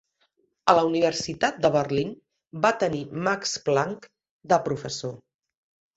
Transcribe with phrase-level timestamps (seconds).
[0.71, 2.15] A la Universitat de Berlín,
[2.65, 4.09] va tenir Max Planck
[4.55, 5.19] de professor.